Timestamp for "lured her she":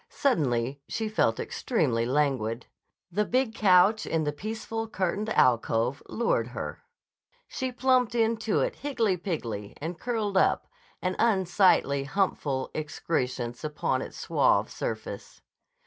6.09-7.71